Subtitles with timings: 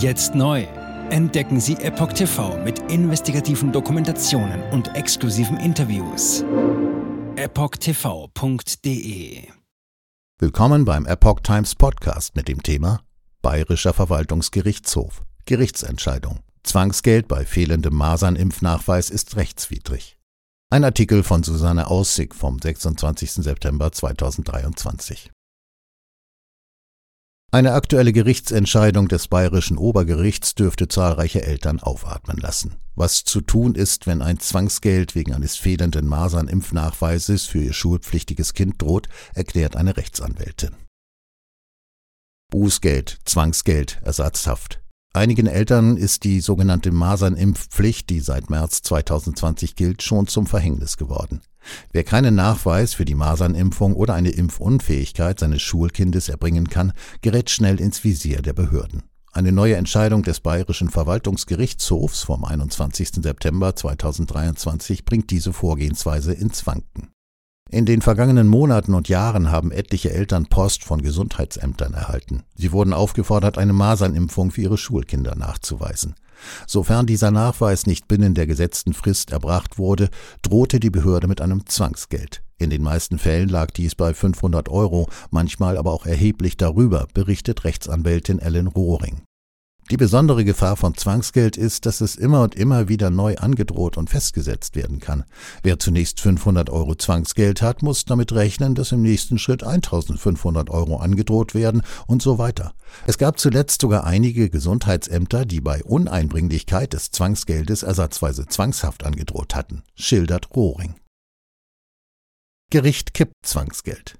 [0.00, 0.66] Jetzt neu.
[1.10, 6.42] Entdecken Sie Epoch TV mit investigativen Dokumentationen und exklusiven Interviews.
[7.36, 8.62] EpochTV.de
[10.38, 13.02] Willkommen beim Epoch Times Podcast mit dem Thema
[13.42, 15.20] Bayerischer Verwaltungsgerichtshof.
[15.44, 16.38] Gerichtsentscheidung.
[16.62, 20.16] Zwangsgeld bei fehlendem Masernimpfnachweis ist rechtswidrig.
[20.70, 23.32] Ein Artikel von Susanne Aussig vom 26.
[23.32, 25.30] September 2023.
[27.52, 32.76] Eine aktuelle Gerichtsentscheidung des bayerischen Obergerichts dürfte zahlreiche Eltern aufatmen lassen.
[32.94, 38.80] Was zu tun ist, wenn ein Zwangsgeld wegen eines fehlenden Masernimpfnachweises für ihr schulpflichtiges Kind
[38.80, 40.76] droht, erklärt eine Rechtsanwältin.
[42.52, 44.80] Bußgeld, Zwangsgeld, Ersatzhaft.
[45.12, 51.40] Einigen Eltern ist die sogenannte Masernimpfpflicht, die seit März 2020 gilt, schon zum Verhängnis geworden.
[51.90, 56.92] Wer keinen Nachweis für die Masernimpfung oder eine Impfunfähigkeit seines Schulkindes erbringen kann,
[57.22, 59.02] gerät schnell ins Visier der Behörden.
[59.32, 63.10] Eine neue Entscheidung des Bayerischen Verwaltungsgerichtshofs vom 21.
[63.20, 67.08] September 2023 bringt diese Vorgehensweise ins Wanken.
[67.72, 72.42] In den vergangenen Monaten und Jahren haben etliche Eltern Post von Gesundheitsämtern erhalten.
[72.56, 76.16] Sie wurden aufgefordert, eine Masernimpfung für ihre Schulkinder nachzuweisen.
[76.66, 80.10] Sofern dieser Nachweis nicht binnen der gesetzten Frist erbracht wurde,
[80.42, 82.42] drohte die Behörde mit einem Zwangsgeld.
[82.58, 87.62] In den meisten Fällen lag dies bei 500 Euro, manchmal aber auch erheblich darüber, berichtet
[87.62, 89.22] Rechtsanwältin Ellen Rohring.
[89.90, 94.08] Die besondere Gefahr von Zwangsgeld ist, dass es immer und immer wieder neu angedroht und
[94.08, 95.24] festgesetzt werden kann.
[95.64, 100.98] Wer zunächst 500 Euro Zwangsgeld hat, muss damit rechnen, dass im nächsten Schritt 1500 Euro
[100.98, 102.72] angedroht werden und so weiter.
[103.08, 109.82] Es gab zuletzt sogar einige Gesundheitsämter, die bei Uneinbringlichkeit des Zwangsgeldes ersatzweise zwangshaft angedroht hatten,
[109.96, 110.94] schildert Rohring.
[112.70, 114.19] Gericht kippt Zwangsgeld.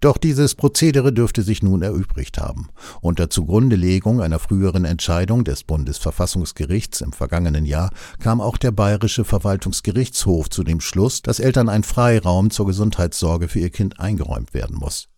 [0.00, 2.68] Doch dieses Prozedere dürfte sich nun erübrigt haben.
[3.00, 10.50] Unter Zugrundelegung einer früheren Entscheidung des Bundesverfassungsgerichts im vergangenen Jahr kam auch der Bayerische Verwaltungsgerichtshof
[10.50, 15.08] zu dem Schluss, dass Eltern ein Freiraum zur Gesundheitssorge für ihr Kind eingeräumt werden muss.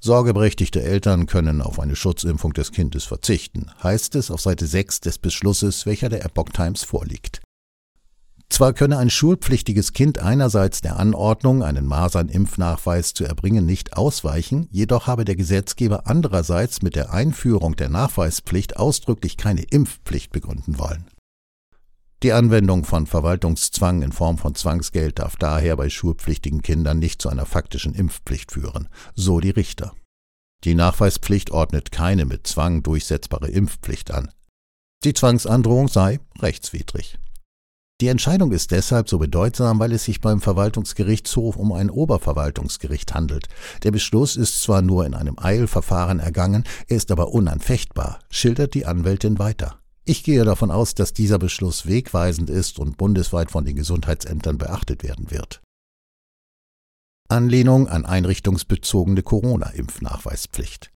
[0.00, 5.18] Sorgeberechtigte Eltern können auf eine Schutzimpfung des Kindes verzichten, heißt es auf Seite 6 des
[5.18, 7.40] Beschlusses, welcher der Epoch Times vorliegt.
[8.50, 15.06] Zwar könne ein schulpflichtiges Kind einerseits der Anordnung, einen Masernimpfnachweis zu erbringen, nicht ausweichen, jedoch
[15.06, 21.06] habe der Gesetzgeber andererseits mit der Einführung der Nachweispflicht ausdrücklich keine Impfpflicht begründen wollen.
[22.24, 27.28] Die Anwendung von Verwaltungszwang in Form von Zwangsgeld darf daher bei schulpflichtigen Kindern nicht zu
[27.28, 29.94] einer faktischen Impfpflicht führen, so die Richter.
[30.64, 34.32] Die Nachweispflicht ordnet keine mit Zwang durchsetzbare Impfpflicht an.
[35.04, 37.20] Die Zwangsandrohung sei rechtswidrig.
[38.00, 43.48] Die Entscheidung ist deshalb so bedeutsam, weil es sich beim Verwaltungsgerichtshof um ein Oberverwaltungsgericht handelt.
[43.82, 48.86] Der Beschluss ist zwar nur in einem Eilverfahren ergangen, er ist aber unanfechtbar, schildert die
[48.86, 49.80] Anwältin weiter.
[50.04, 55.02] Ich gehe davon aus, dass dieser Beschluss wegweisend ist und bundesweit von den Gesundheitsämtern beachtet
[55.02, 55.60] werden wird.
[57.28, 60.92] Anlehnung an einrichtungsbezogene Corona-Impfnachweispflicht.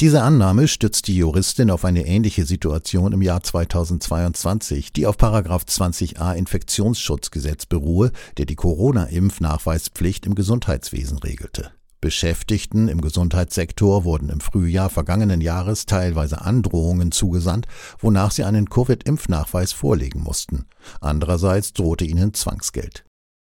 [0.00, 6.34] Diese Annahme stützt die Juristin auf eine ähnliche Situation im Jahr 2022, die auf 20a
[6.34, 11.70] Infektionsschutzgesetz beruhe, der die Corona-Impfnachweispflicht im Gesundheitswesen regelte.
[12.02, 17.66] Beschäftigten im Gesundheitssektor wurden im Frühjahr vergangenen Jahres teilweise Androhungen zugesandt,
[17.98, 20.66] wonach sie einen Covid-Impfnachweis vorlegen mussten.
[21.00, 23.06] Andererseits drohte ihnen Zwangsgeld.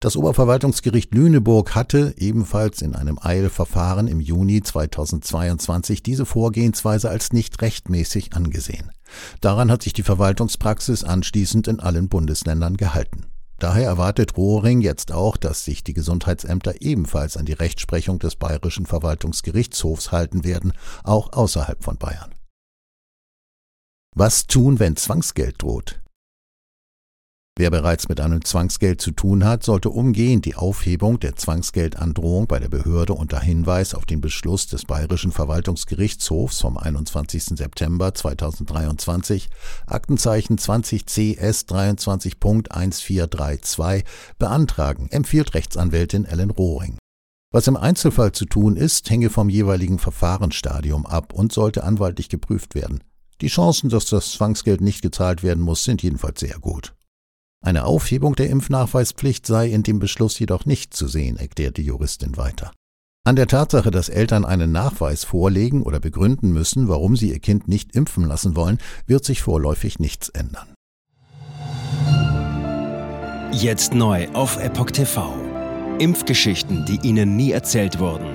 [0.00, 7.62] Das Oberverwaltungsgericht Lüneburg hatte ebenfalls in einem Eilverfahren im Juni 2022 diese Vorgehensweise als nicht
[7.62, 8.92] rechtmäßig angesehen.
[9.40, 13.24] Daran hat sich die Verwaltungspraxis anschließend in allen Bundesländern gehalten.
[13.58, 18.84] Daher erwartet Rohring jetzt auch, dass sich die Gesundheitsämter ebenfalls an die Rechtsprechung des Bayerischen
[18.84, 20.74] Verwaltungsgerichtshofs halten werden,
[21.04, 22.34] auch außerhalb von Bayern.
[24.14, 26.02] Was tun, wenn Zwangsgeld droht?
[27.58, 32.58] Wer bereits mit einem Zwangsgeld zu tun hat, sollte umgehend die Aufhebung der Zwangsgeldandrohung bei
[32.58, 37.56] der Behörde unter Hinweis auf den Beschluss des Bayerischen Verwaltungsgerichtshofs vom 21.
[37.56, 39.48] September 2023,
[39.86, 44.04] Aktenzeichen 20 CS 23.1432,
[44.38, 46.98] beantragen, empfiehlt Rechtsanwältin Ellen Rohring.
[47.54, 52.74] Was im Einzelfall zu tun ist, hänge vom jeweiligen Verfahrensstadium ab und sollte anwaltlich geprüft
[52.74, 53.02] werden.
[53.40, 56.92] Die Chancen, dass das Zwangsgeld nicht gezahlt werden muss, sind jedenfalls sehr gut.
[57.66, 62.36] Eine Aufhebung der Impfnachweispflicht sei in dem Beschluss jedoch nicht zu sehen, erklärt die Juristin
[62.36, 62.70] weiter.
[63.24, 67.66] An der Tatsache, dass Eltern einen Nachweis vorlegen oder begründen müssen, warum sie ihr Kind
[67.66, 68.78] nicht impfen lassen wollen,
[69.08, 70.68] wird sich vorläufig nichts ändern.
[73.50, 75.34] Jetzt neu auf Epoch TV.
[75.98, 78.28] Impfgeschichten, die Ihnen nie erzählt wurden.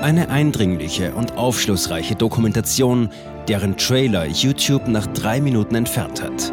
[0.00, 3.10] Eine eindringliche und aufschlussreiche Dokumentation,
[3.48, 6.52] deren Trailer YouTube nach drei Minuten entfernt hat.